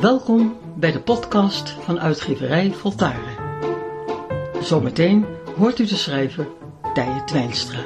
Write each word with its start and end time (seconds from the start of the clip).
Welkom 0.00 0.58
bij 0.76 0.92
de 0.92 1.02
podcast 1.02 1.70
van 1.70 2.00
uitgeverij 2.00 2.72
Voltaren. 2.72 3.36
Zometeen 4.62 5.26
hoort 5.56 5.78
u 5.78 5.86
de 5.86 5.96
schrijver 5.96 6.48
Tije 6.94 7.24
Twijnstra. 7.24 7.84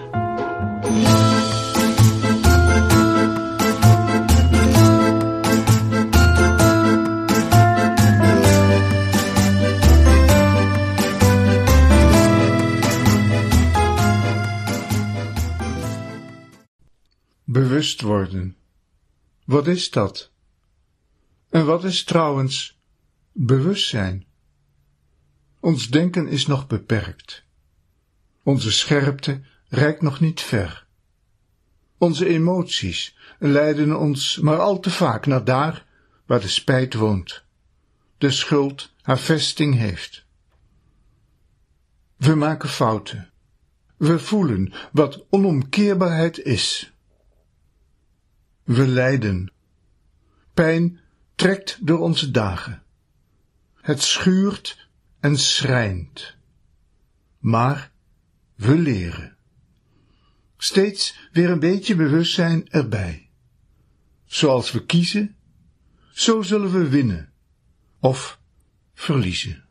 Bewust 17.45 18.01
worden. 18.01 18.57
Wat 19.45 19.67
is 19.67 19.91
dat? 19.91 20.34
En 21.55 21.67
wat 21.67 21.85
is 21.85 22.05
trouwens 22.05 22.81
bewustzijn? 23.33 24.27
Ons 25.61 25.91
denken 25.91 26.29
is 26.29 26.47
nog 26.47 26.67
beperkt. 26.67 27.45
Onze 28.43 28.73
scherpte 28.73 29.43
reikt 29.69 30.03
nog 30.03 30.21
niet 30.21 30.41
ver. 30.41 30.87
Onze 31.99 32.27
emoties 32.27 33.17
leiden 33.39 33.99
ons 33.99 34.39
maar 34.39 34.59
al 34.59 34.81
te 34.81 34.91
vaak 34.91 35.27
naar 35.27 35.45
daar 35.45 35.87
waar 36.27 36.41
de 36.41 36.49
spijt 36.49 36.95
woont, 36.95 37.45
de 38.19 38.31
schuld 38.31 38.93
haar 39.01 39.19
vesting 39.19 39.75
heeft. 39.75 40.27
We 42.17 42.35
maken 42.35 42.69
fouten. 42.69 43.31
We 43.97 44.19
voelen 44.19 44.73
wat 44.93 45.27
onomkeerbaarheid 45.31 46.39
is. 46.39 46.93
We 48.65 48.87
lijden. 48.87 49.53
Pijn 50.55 51.03
trekt 51.35 51.87
door 51.87 51.99
onze 51.99 52.31
dagen. 52.31 52.83
Het 53.81 54.03
schuurt 54.03 54.89
en 55.21 55.39
schrijnt. 55.39 56.37
Maar 57.39 57.93
we 58.55 58.79
leren. 58.79 59.37
Steeds 60.57 61.29
weer 61.33 61.51
een 61.51 61.61
beetje 61.61 61.95
bewustzijn 61.97 62.69
erbij. 62.69 63.29
Zoals 64.25 64.73
we 64.73 64.85
kiezen, 64.85 65.37
zo 66.13 66.43
zullen 66.43 66.73
we 66.73 66.89
winnen 66.89 67.33
of 68.01 68.41
verliezen. 68.95 69.64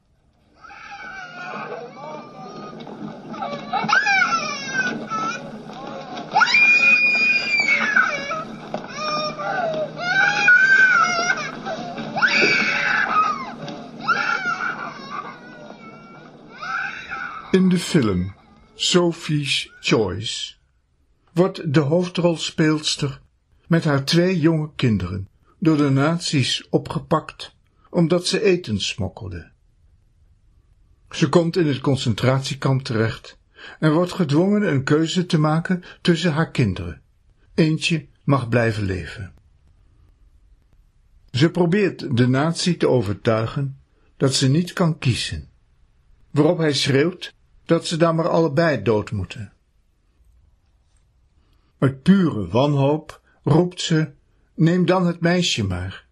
In 17.53 17.69
de 17.69 17.79
film 17.79 18.33
Sophie's 18.75 19.71
Choice 19.79 20.53
wordt 21.33 21.73
de 21.73 21.79
hoofdrolspeelster 21.79 23.21
met 23.67 23.83
haar 23.83 24.03
twee 24.03 24.39
jonge 24.39 24.69
kinderen 24.75 25.27
door 25.59 25.77
de 25.77 25.89
nazi's 25.89 26.67
opgepakt 26.69 27.55
omdat 27.89 28.27
ze 28.27 28.41
eten 28.41 28.79
smokkelde. 28.79 29.51
Ze 31.09 31.29
komt 31.29 31.57
in 31.57 31.67
het 31.67 31.79
concentratiekamp 31.79 32.83
terecht 32.83 33.37
en 33.79 33.93
wordt 33.93 34.13
gedwongen 34.13 34.67
een 34.67 34.83
keuze 34.83 35.25
te 35.25 35.37
maken 35.37 35.83
tussen 36.01 36.33
haar 36.33 36.51
kinderen. 36.51 37.01
Eentje 37.53 38.07
mag 38.23 38.49
blijven 38.49 38.83
leven. 38.83 39.33
Ze 41.31 41.49
probeert 41.49 42.17
de 42.17 42.27
nazi 42.27 42.77
te 42.77 42.87
overtuigen 42.87 43.79
dat 44.17 44.33
ze 44.33 44.49
niet 44.49 44.73
kan 44.73 44.97
kiezen, 44.97 45.49
waarop 46.31 46.57
hij 46.57 46.73
schreeuwt 46.73 47.33
dat 47.65 47.85
ze 47.85 47.97
dan 47.97 48.15
maar 48.15 48.29
allebei 48.29 48.81
dood 48.81 49.11
moeten. 49.11 49.53
Uit 51.77 52.01
pure 52.01 52.47
wanhoop 52.47 53.21
roept 53.43 53.81
ze, 53.81 54.11
neem 54.53 54.85
dan 54.85 55.07
het 55.07 55.19
meisje 55.19 55.63
maar. 55.63 56.05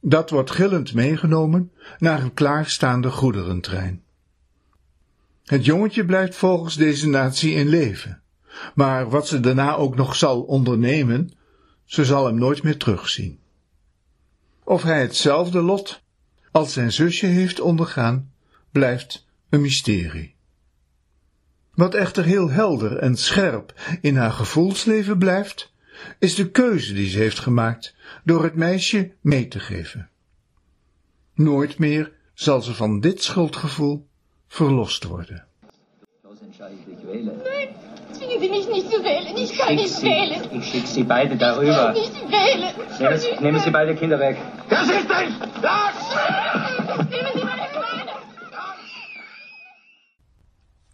Dat 0.00 0.30
wordt 0.30 0.50
gillend 0.50 0.94
meegenomen 0.94 1.72
naar 1.98 2.22
een 2.22 2.34
klaarstaande 2.34 3.10
goederentrein. 3.10 4.02
Het 5.44 5.64
jongetje 5.64 6.04
blijft 6.04 6.36
volgens 6.36 6.76
deze 6.76 7.08
natie 7.08 7.54
in 7.54 7.68
leven, 7.68 8.22
maar 8.74 9.10
wat 9.10 9.28
ze 9.28 9.40
daarna 9.40 9.74
ook 9.74 9.96
nog 9.96 10.16
zal 10.16 10.42
ondernemen, 10.42 11.32
ze 11.84 12.04
zal 12.04 12.26
hem 12.26 12.38
nooit 12.38 12.62
meer 12.62 12.76
terugzien. 12.76 13.38
Of 14.64 14.82
hij 14.82 15.00
hetzelfde 15.00 15.60
lot 15.60 16.02
als 16.50 16.72
zijn 16.72 16.92
zusje 16.92 17.26
heeft 17.26 17.60
ondergaan, 17.60 18.32
blijft 18.70 19.26
een 19.50 19.60
mysterie. 19.60 20.34
Wat 21.74 21.94
echter 21.94 22.24
heel 22.24 22.50
helder 22.50 22.96
en 22.96 23.16
scherp 23.16 23.74
in 24.00 24.16
haar 24.16 24.32
gevoelsleven 24.32 25.18
blijft, 25.18 25.72
is 26.18 26.34
de 26.34 26.50
keuze 26.50 26.94
die 26.94 27.08
ze 27.08 27.18
heeft 27.18 27.38
gemaakt 27.38 27.94
door 28.24 28.42
het 28.42 28.54
meisje 28.54 29.12
mee 29.20 29.48
te 29.48 29.58
geven. 29.60 30.08
Nooit 31.34 31.78
meer 31.78 32.12
zal 32.34 32.60
ze 32.62 32.74
van 32.74 33.00
dit 33.00 33.22
schuldgevoel 33.22 34.06
verlost 34.48 35.04
worden. 35.04 35.44
Nein, 37.12 37.68
zwingen 38.12 38.40
Sie 38.40 38.48
mich 38.50 38.66
nicht 38.68 38.90
zu 38.90 39.02
wählen. 39.02 39.36
Ich 39.36 39.56
kann 39.58 39.74
nicht 39.74 40.00
wählen. 40.02 40.40
ich 40.58 40.64
schicke 40.70 40.86
sie 40.86 41.04
beide 41.04 41.34
Ich 41.34 41.40
kann 41.40 41.54
darüber. 41.54 41.92
nicht 41.92 42.14
wählen. 42.30 42.74
Nehmen 43.00 43.18
Sie, 43.18 43.30
nehmen 43.40 43.60
sie 43.60 43.70
beide 43.70 43.94
Kinder 43.94 44.18
weg. 44.18 44.36
Das 44.68 44.88
ist 44.88 45.08
nicht! 45.08 45.38
Los! 45.66 45.98
Nehmen 47.10 47.32
Sie 47.34 47.44
meine 47.44 47.68
Kleine! 47.76 48.12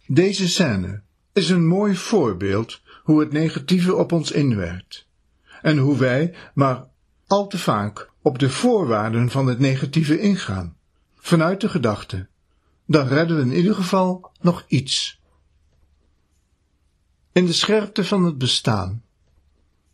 Deze 0.07 0.47
scène 0.47 1.01
is 1.33 1.49
een 1.49 1.67
mooi 1.67 1.95
voorbeeld 1.95 2.81
hoe 3.03 3.19
het 3.19 3.31
negatieve 3.31 3.95
op 3.95 4.11
ons 4.11 4.31
inwerkt 4.31 5.07
en 5.61 5.77
hoe 5.77 5.97
wij 5.97 6.35
maar 6.53 6.87
al 7.27 7.47
te 7.47 7.57
vaak 7.57 8.11
op 8.21 8.39
de 8.39 8.49
voorwaarden 8.49 9.29
van 9.29 9.47
het 9.47 9.59
negatieve 9.59 10.19
ingaan, 10.19 10.77
vanuit 11.15 11.61
de 11.61 11.69
gedachte, 11.69 12.27
dan 12.85 13.07
redden 13.07 13.37
we 13.37 13.43
in 13.43 13.57
ieder 13.57 13.75
geval 13.75 14.31
nog 14.41 14.65
iets. 14.67 15.21
In 17.31 17.45
de 17.45 17.53
scherpte 17.53 18.03
van 18.03 18.23
het 18.23 18.37
bestaan 18.37 19.03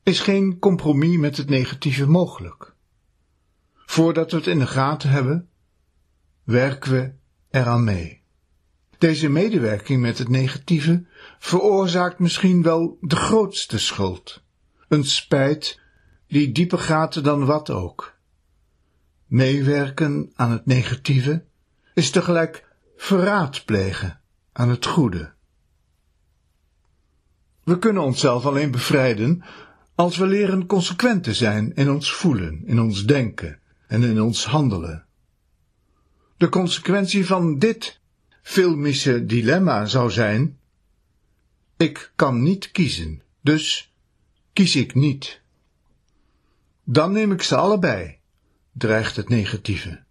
is 0.04 0.20
geen 0.20 0.60
compromis 0.60 1.18
met 1.18 1.38
het 1.38 1.50
negatieve 1.50 2.08
mogelijk. 2.08 2.76
Voordat 3.74 4.32
we 4.32 4.38
het 4.38 4.48
in 4.48 4.60
de 4.60 4.68
gaten 4.68 5.10
hebben, 5.10 5.50
werken 6.44 6.92
we 6.92 7.14
eraan 7.50 7.84
mee. 7.84 8.23
Deze 9.04 9.30
medewerking 9.30 10.02
met 10.02 10.18
het 10.18 10.30
negatieve 10.30 11.06
veroorzaakt 11.40 12.20
misschien 12.20 12.62
wel 12.62 12.98
de 13.02 13.16
grootste 13.16 13.80
schuld. 13.80 14.44
Een 14.88 15.04
spijt 15.04 15.80
die 16.28 16.52
dieper 16.52 16.80
gaat 16.80 17.24
dan 17.24 17.46
wat 17.46 17.70
ook. 17.70 18.18
Meewerken 19.26 20.32
aan 20.36 20.52
het 20.52 20.66
negatieve 20.66 21.44
is 21.94 22.10
tegelijk 22.10 22.68
verraad 22.96 23.66
plegen 23.66 24.20
aan 24.52 24.70
het 24.70 24.86
goede. 24.86 25.34
We 27.64 27.80
kunnen 27.80 28.04
onszelf 28.04 28.46
alleen 28.46 28.72
bevrijden 28.72 29.44
als 29.96 30.18
we 30.18 30.26
leren 30.26 30.66
consequent 30.66 31.24
te 31.24 31.34
zijn 31.34 31.76
in 31.76 31.92
ons 31.92 32.14
voelen, 32.14 32.62
in 32.66 32.80
ons 32.80 33.06
denken 33.06 33.60
en 33.88 34.04
in 34.04 34.22
ons 34.22 34.46
handelen. 34.46 35.06
De 36.38 36.50
consequentie 36.50 37.26
van 37.26 37.60
dit 37.60 38.02
filmische 38.44 39.26
dilemma 39.26 39.86
zou 39.86 40.12
zijn: 40.12 40.58
ik 41.78 42.12
kan 42.16 42.44
niet 42.44 42.72
kiezen, 42.72 43.22
dus 43.42 43.94
kies 44.54 44.76
ik 44.76 44.96
niet. 44.96 45.42
Dan 46.84 47.12
neem 47.12 47.32
ik 47.32 47.42
ze 47.42 47.56
allebei, 47.56 48.18
dreigt 48.72 49.16
het 49.16 49.30
negatieve. 49.30 50.04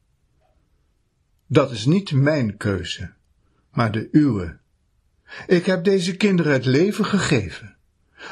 Dat 1.46 1.70
is 1.70 1.86
niet 1.86 2.12
mijn 2.12 2.56
keuze, 2.56 3.12
maar 3.70 3.92
de 3.92 4.08
uwe. 4.12 4.58
Ik 5.46 5.66
heb 5.66 5.84
deze 5.84 6.16
kinderen 6.16 6.52
het 6.52 6.64
leven 6.64 7.04
gegeven. 7.04 7.76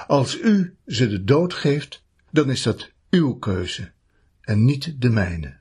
Als 0.06 0.40
u 0.40 0.76
ze 0.86 1.08
de 1.08 1.24
dood 1.24 1.54
geeft, 1.54 2.02
dan 2.30 2.50
is 2.50 2.62
dat 2.62 2.90
uw 3.10 3.34
keuze 3.34 3.92
en 4.40 4.64
niet 4.64 4.94
de 4.98 5.10
mijne. 5.10 5.56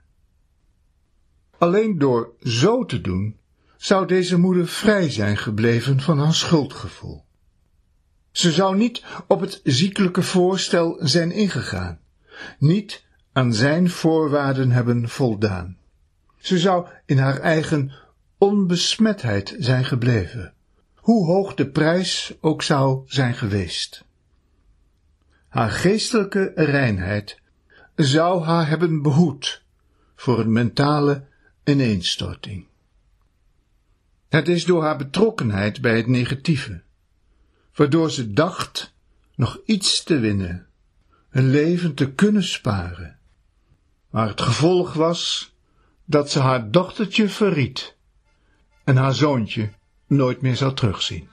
Alleen 1.58 1.98
door 1.98 2.34
zo 2.44 2.86
te 2.86 3.02
doen, 3.02 3.39
zou 3.80 4.08
deze 4.08 4.38
moeder 4.38 4.68
vrij 4.68 5.10
zijn 5.10 5.38
gebleven 5.38 6.02
van 6.02 6.20
haar 6.20 6.34
schuldgevoel. 6.34 7.24
Ze 8.32 8.52
zou 8.52 8.78
niet 8.78 9.04
op 9.28 9.40
het 9.40 9.62
ziekelijke 9.64 10.22
voorstel 10.22 10.98
zijn 11.00 11.32
ingegaan, 11.32 12.00
niet 12.58 13.04
aan 13.32 13.54
zijn 13.54 13.90
voorwaarden 13.90 14.72
hebben 14.72 15.10
voldaan. 15.10 15.78
Ze 16.38 16.58
zou 16.58 16.88
in 17.06 17.18
haar 17.18 17.40
eigen 17.40 17.92
onbesmetheid 18.38 19.56
zijn 19.60 19.86
gebleven, 19.86 20.54
hoe 20.96 21.26
hoog 21.26 21.54
de 21.54 21.70
prijs 21.70 22.34
ook 22.42 22.64
zou 22.64 23.04
zijn 23.06 23.34
geweest. 23.34 24.04
Haar 25.48 25.72
geestelijke 25.72 26.52
reinheid 26.56 27.40
zou 27.96 28.44
haar 28.44 28.68
hebben 28.68 29.02
behoed 29.02 29.64
voor 30.16 30.40
een 30.40 30.52
mentale 30.52 31.26
ineenstorting. 31.64 32.69
Het 34.30 34.48
is 34.48 34.66
door 34.66 34.84
haar 34.84 34.98
betrokkenheid 34.98 35.82
bij 35.82 35.98
het 35.98 36.08
negatieve, 36.08 36.82
waardoor 37.76 38.12
ze 38.12 38.34
dacht 38.34 38.94
nog 39.36 39.60
iets 39.66 40.04
te 40.04 40.20
winnen, 40.20 40.68
een 41.30 41.50
leven 41.50 41.94
te 41.94 42.12
kunnen 42.12 42.44
sparen. 42.44 43.20
Maar 44.10 44.28
het 44.28 44.42
gevolg 44.42 44.94
was 44.94 45.54
dat 46.06 46.32
ze 46.32 46.40
haar 46.40 46.72
dochtertje 46.72 47.30
verriet 47.30 47.96
en 48.84 48.96
haar 48.96 49.14
zoontje 49.14 49.70
nooit 50.08 50.42
meer 50.42 50.56
zou 50.56 50.74
terugzien. 50.74 51.30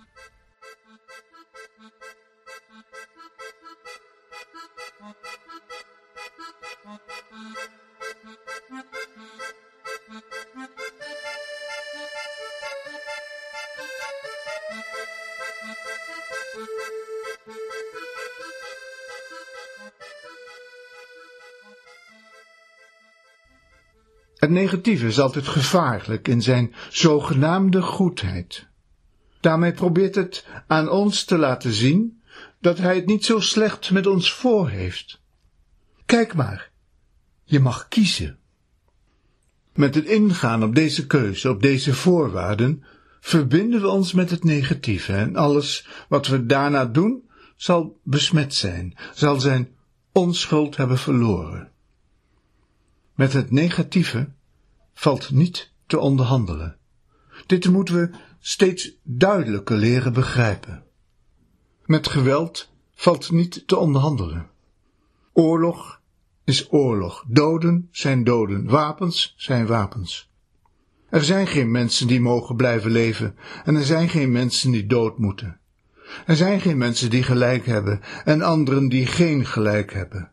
Het 24.46 24.54
negatieve 24.54 25.06
is 25.06 25.20
altijd 25.20 25.48
gevaarlijk 25.48 26.28
in 26.28 26.42
zijn 26.42 26.74
zogenaamde 26.90 27.82
goedheid. 27.82 28.66
Daarmee 29.40 29.72
probeert 29.72 30.14
het 30.14 30.46
aan 30.66 30.88
ons 30.88 31.24
te 31.24 31.38
laten 31.38 31.72
zien 31.72 32.22
dat 32.60 32.78
hij 32.78 32.94
het 32.94 33.06
niet 33.06 33.24
zo 33.24 33.40
slecht 33.40 33.90
met 33.90 34.06
ons 34.06 34.32
voor 34.32 34.68
heeft. 34.68 35.20
Kijk 36.04 36.34
maar, 36.34 36.70
je 37.44 37.60
mag 37.60 37.88
kiezen. 37.88 38.38
Met 39.74 39.94
het 39.94 40.04
ingaan 40.04 40.62
op 40.62 40.74
deze 40.74 41.06
keuze, 41.06 41.50
op 41.50 41.62
deze 41.62 41.94
voorwaarden, 41.94 42.84
verbinden 43.20 43.80
we 43.80 43.88
ons 43.88 44.12
met 44.12 44.30
het 44.30 44.44
negatieve 44.44 45.12
en 45.12 45.36
alles 45.36 45.88
wat 46.08 46.26
we 46.26 46.46
daarna 46.46 46.84
doen 46.84 47.30
zal 47.56 48.00
besmet 48.02 48.54
zijn, 48.54 48.96
zal 49.14 49.40
zijn 49.40 49.68
onschuld 50.12 50.76
hebben 50.76 50.98
verloren. 50.98 51.70
Met 53.14 53.32
het 53.32 53.50
negatieve 53.50 54.34
valt 54.98 55.30
niet 55.30 55.72
te 55.86 55.98
onderhandelen. 55.98 56.76
Dit 57.46 57.68
moeten 57.68 57.94
we 57.94 58.10
steeds 58.40 58.92
duidelijker 59.02 59.76
leren 59.76 60.12
begrijpen. 60.12 60.82
Met 61.84 62.08
geweld 62.08 62.72
valt 62.94 63.30
niet 63.30 63.62
te 63.66 63.76
onderhandelen. 63.76 64.50
Oorlog 65.32 66.00
is 66.44 66.72
oorlog, 66.72 67.24
doden 67.28 67.88
zijn 67.90 68.24
doden, 68.24 68.68
wapens 68.68 69.34
zijn 69.36 69.66
wapens. 69.66 70.30
Er 71.08 71.24
zijn 71.24 71.46
geen 71.46 71.70
mensen 71.70 72.06
die 72.06 72.20
mogen 72.20 72.56
blijven 72.56 72.90
leven 72.90 73.36
en 73.64 73.74
er 73.74 73.84
zijn 73.84 74.08
geen 74.08 74.32
mensen 74.32 74.70
die 74.70 74.86
dood 74.86 75.18
moeten. 75.18 75.58
Er 76.26 76.36
zijn 76.36 76.60
geen 76.60 76.78
mensen 76.78 77.10
die 77.10 77.22
gelijk 77.22 77.66
hebben 77.66 78.00
en 78.24 78.42
anderen 78.42 78.88
die 78.88 79.06
geen 79.06 79.46
gelijk 79.46 79.92
hebben. 79.92 80.30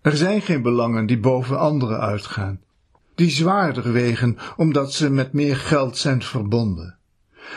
Er 0.00 0.16
zijn 0.16 0.42
geen 0.42 0.62
belangen 0.62 1.06
die 1.06 1.18
boven 1.18 1.58
anderen 1.58 2.00
uitgaan, 2.00 2.63
die 3.14 3.30
zwaarder 3.30 3.92
wegen 3.92 4.38
omdat 4.56 4.92
ze 4.92 5.10
met 5.10 5.32
meer 5.32 5.56
geld 5.56 5.96
zijn 5.96 6.22
verbonden. 6.22 6.98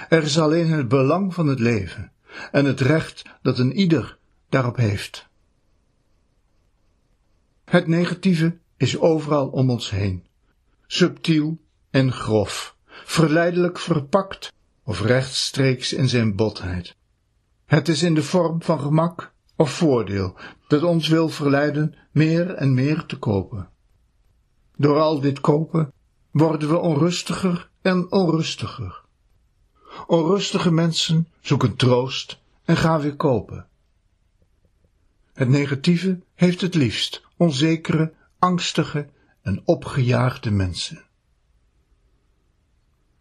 Er 0.09 0.24
is 0.24 0.39
alleen 0.39 0.71
het 0.71 0.88
belang 0.88 1.33
van 1.33 1.48
het 1.48 1.59
leven 1.59 2.12
en 2.51 2.65
het 2.65 2.81
recht 2.81 3.24
dat 3.42 3.59
een 3.59 3.74
ieder 3.74 4.18
daarop 4.50 4.75
heeft. 4.75 5.27
Het 7.65 7.88
negatieve 7.88 8.57
is 8.77 9.00
overal 9.00 9.48
om 9.48 9.69
ons 9.69 9.89
heen, 9.89 10.27
subtiel 10.88 11.57
en 11.89 12.12
grof, 12.12 12.75
verleidelijk 12.88 13.80
verpakt 13.80 14.54
of 14.83 15.01
rechtstreeks 15.01 15.94
in 15.94 16.09
zijn 16.09 16.36
botheid. 16.36 16.95
Het 17.65 17.88
is 17.88 18.04
in 18.04 18.13
de 18.13 18.24
vorm 18.24 18.62
van 18.62 18.80
gemak 18.80 19.33
of 19.56 19.71
voordeel 19.71 20.36
dat 20.68 20.83
ons 20.83 21.07
wil 21.07 21.30
verleiden 21.30 21.95
meer 22.12 22.54
en 22.54 22.74
meer 22.74 23.06
te 23.06 23.18
kopen. 23.18 23.69
Door 24.78 25.00
al 25.00 25.20
dit 25.20 25.40
kopen 25.40 25.94
worden 26.32 26.70
we 26.70 26.78
onrustiger 26.78 27.70
en 27.82 28.12
onrustiger. 28.12 29.02
Onrustige 30.08 30.72
mensen 30.72 31.28
zoeken 31.42 31.76
troost 31.76 32.40
en 32.66 32.78
gaan 32.78 33.02
weer 33.02 33.16
kopen. 33.16 33.68
Het 35.34 35.50
negatieve 35.50 36.20
heeft 36.36 36.62
het 36.62 36.76
liefst 36.76 37.26
onzekere, 37.38 38.14
angstige 38.40 39.08
en 39.42 39.62
opgejaagde 39.66 40.52
mensen. 40.52 41.04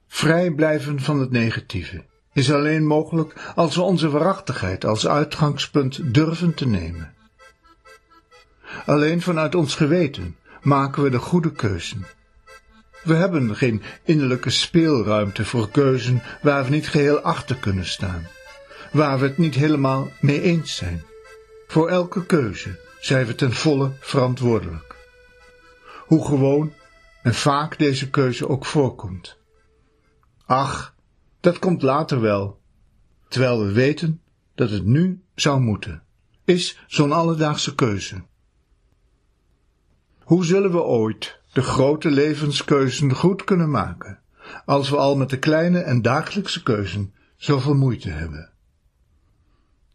Vrij 0.06 0.50
blijven 0.50 1.00
van 1.00 1.20
het 1.20 1.30
negatieve 1.30 2.04
is 2.32 2.52
alleen 2.52 2.86
mogelijk 2.86 3.52
als 3.54 3.74
we 3.74 3.82
onze 3.82 4.10
waarachtigheid 4.10 4.84
als 4.84 5.06
uitgangspunt 5.06 6.14
durven 6.14 6.54
te 6.54 6.66
nemen. 6.66 7.14
Alleen 8.86 9.22
vanuit 9.22 9.54
ons 9.54 9.74
geweten 9.74 10.36
maken 10.66 11.02
we 11.02 11.10
de 11.10 11.18
goede 11.18 11.52
keuzen. 11.52 12.06
We 13.02 13.14
hebben 13.14 13.56
geen 13.56 13.82
innerlijke 14.04 14.50
speelruimte 14.50 15.44
voor 15.44 15.70
keuzen 15.70 16.22
waar 16.42 16.64
we 16.64 16.70
niet 16.70 16.88
geheel 16.88 17.18
achter 17.18 17.56
kunnen 17.56 17.86
staan, 17.86 18.28
waar 18.92 19.18
we 19.18 19.26
het 19.26 19.38
niet 19.38 19.54
helemaal 19.54 20.10
mee 20.20 20.42
eens 20.42 20.76
zijn. 20.76 21.04
Voor 21.66 21.88
elke 21.88 22.26
keuze 22.26 22.78
zijn 23.00 23.26
we 23.26 23.34
ten 23.34 23.52
volle 23.52 23.92
verantwoordelijk. 24.00 24.96
Hoe 26.06 26.26
gewoon 26.26 26.72
en 27.22 27.34
vaak 27.34 27.78
deze 27.78 28.10
keuze 28.10 28.48
ook 28.48 28.64
voorkomt. 28.64 29.36
Ach, 30.46 30.94
dat 31.40 31.58
komt 31.58 31.82
later 31.82 32.20
wel, 32.20 32.60
terwijl 33.28 33.66
we 33.66 33.72
weten 33.72 34.20
dat 34.54 34.70
het 34.70 34.84
nu 34.84 35.22
zou 35.34 35.60
moeten, 35.60 36.02
is 36.44 36.78
zo'n 36.86 37.12
alledaagse 37.12 37.74
keuze. 37.74 38.22
Hoe 40.26 40.44
zullen 40.44 40.70
we 40.70 40.82
ooit 40.82 41.40
de 41.52 41.62
grote 41.62 42.10
levenskeuzen 42.10 43.14
goed 43.14 43.44
kunnen 43.44 43.70
maken, 43.70 44.20
als 44.64 44.90
we 44.90 44.96
al 44.96 45.16
met 45.16 45.30
de 45.30 45.38
kleine 45.38 45.78
en 45.78 46.02
dagelijkse 46.02 46.62
keuzen 46.62 47.14
zoveel 47.36 47.74
moeite 47.74 48.10
hebben? 48.10 48.50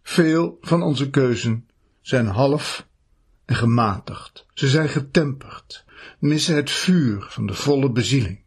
Veel 0.03 0.57
van 0.61 0.83
onze 0.83 1.09
keuzen 1.09 1.69
zijn 2.01 2.27
half 2.27 2.87
en 3.45 3.55
gematigd. 3.55 4.45
Ze 4.53 4.67
zijn 4.67 4.89
getemperd, 4.89 5.85
missen 6.19 6.55
het 6.55 6.71
vuur 6.71 7.25
van 7.29 7.47
de 7.47 7.53
volle 7.53 7.91
bezieling. 7.91 8.39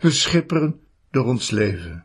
We 0.00 0.10
schipperen 0.10 0.80
door 1.10 1.24
ons 1.24 1.50
leven. 1.50 2.04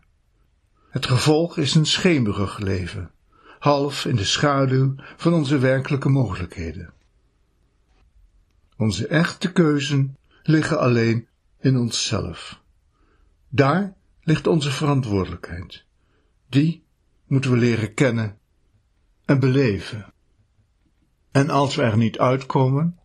Het 0.89 1.05
gevolg 1.05 1.57
is 1.57 1.75
een 1.75 1.85
schemerig 1.85 2.57
leven, 2.57 3.11
half 3.59 4.05
in 4.05 4.15
de 4.15 4.25
schaduw 4.25 4.95
van 5.17 5.33
onze 5.33 5.57
werkelijke 5.57 6.09
mogelijkheden. 6.09 6.95
Onze 8.77 9.07
echte 9.07 9.51
keuzen 9.51 10.17
liggen 10.43 10.79
alleen 10.79 11.27
in 11.59 11.77
onszelf. 11.77 12.61
Daar 13.49 13.95
ligt 14.21 14.47
onze 14.47 14.71
verantwoordelijkheid. 14.71 15.85
Die 16.49 16.83
moeten 17.27 17.51
we 17.51 17.57
leren 17.57 17.93
kennen 17.93 18.37
en 19.25 19.39
beleven. 19.39 20.13
En 21.31 21.49
als 21.49 21.75
we 21.75 21.81
er 21.81 21.97
niet 21.97 22.19
uitkomen, 22.19 22.99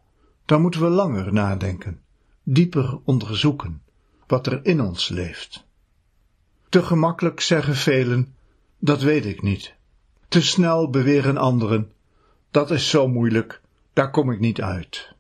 dan 0.45 0.61
moeten 0.61 0.81
we 0.81 0.88
langer 0.88 1.33
nadenken, 1.33 2.00
dieper 2.43 3.00
onderzoeken 3.05 3.83
wat 4.26 4.47
er 4.47 4.64
in 4.64 4.81
ons 4.81 5.09
leeft. 5.09 5.67
Te 6.69 6.83
gemakkelijk 6.83 7.41
zeggen 7.41 7.76
velen, 7.76 8.35
dat 8.79 9.02
weet 9.02 9.25
ik 9.25 9.43
niet. 9.43 9.75
Te 10.29 10.43
snel 10.43 10.91
beweren 10.91 11.37
anderen, 11.37 11.93
dat 12.50 12.71
is 12.71 12.88
zo 12.88 13.09
moeilijk, 13.09 13.61
daar 13.93 14.11
kom 14.11 14.31
ik 14.31 14.41
niet 14.41 14.61
uit. 14.61 15.12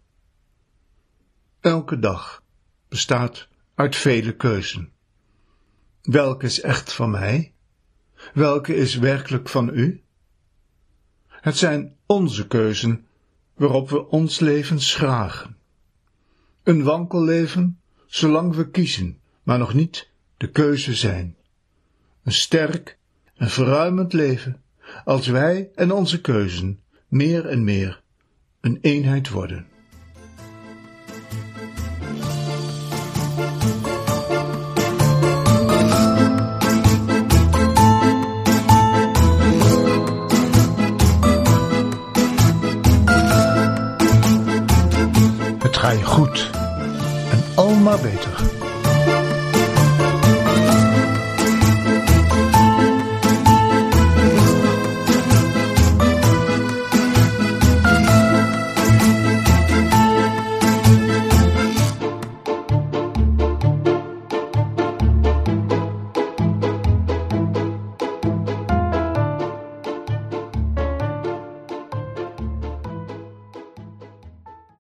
Elke 1.62 1.98
dag 1.98 2.42
bestaat 2.88 3.48
uit 3.74 3.96
vele 3.96 4.36
keuzen. 4.36 4.92
Welke 6.02 6.46
is 6.46 6.60
echt 6.60 6.92
van 6.92 7.10
mij? 7.10 7.54
Welke 8.34 8.74
is 8.74 8.96
werkelijk 8.96 9.48
van 9.48 9.68
u? 9.74 10.02
Het 11.26 11.56
zijn 11.56 11.96
onze 12.06 12.46
keuzen 12.46 13.06
waarop 13.54 13.90
we 13.90 14.08
ons 14.08 14.40
leven 14.40 14.80
schragen. 14.80 15.56
Een 16.62 16.82
wankel 16.82 17.22
leven, 17.22 17.80
zolang 18.06 18.54
we 18.54 18.70
kiezen, 18.70 19.20
maar 19.42 19.58
nog 19.58 19.74
niet 19.74 20.10
de 20.36 20.50
keuze 20.50 20.94
zijn. 20.94 21.36
Een 22.22 22.32
sterk 22.32 22.98
en 23.34 23.50
verruimend 23.50 24.12
leven, 24.12 24.62
als 25.04 25.26
wij 25.26 25.70
en 25.74 25.92
onze 25.92 26.20
keuzen 26.20 26.82
meer 27.08 27.46
en 27.46 27.64
meer 27.64 28.02
een 28.60 28.78
eenheid 28.80 29.28
worden. 29.28 29.71